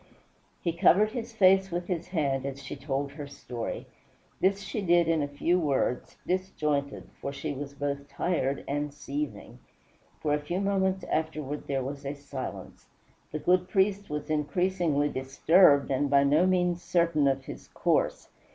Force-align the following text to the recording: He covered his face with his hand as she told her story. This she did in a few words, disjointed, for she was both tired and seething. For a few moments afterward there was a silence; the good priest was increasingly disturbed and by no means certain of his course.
He 0.63 0.73
covered 0.73 1.11
his 1.11 1.31
face 1.31 1.69
with 1.69 1.85
his 1.85 2.07
hand 2.07 2.43
as 2.43 2.63
she 2.63 2.75
told 2.75 3.11
her 3.11 3.27
story. 3.27 3.85
This 4.39 4.61
she 4.61 4.81
did 4.81 5.07
in 5.07 5.21
a 5.21 5.27
few 5.27 5.59
words, 5.59 6.17
disjointed, 6.25 7.07
for 7.21 7.31
she 7.31 7.53
was 7.53 7.75
both 7.75 8.07
tired 8.07 8.63
and 8.67 8.91
seething. 8.91 9.59
For 10.19 10.33
a 10.33 10.39
few 10.39 10.59
moments 10.59 11.03
afterward 11.03 11.67
there 11.67 11.83
was 11.83 12.03
a 12.03 12.15
silence; 12.15 12.87
the 13.31 13.37
good 13.37 13.69
priest 13.69 14.09
was 14.09 14.31
increasingly 14.31 15.07
disturbed 15.07 15.91
and 15.91 16.09
by 16.09 16.23
no 16.23 16.47
means 16.47 16.81
certain 16.81 17.27
of 17.27 17.45
his 17.45 17.67
course. 17.67 18.29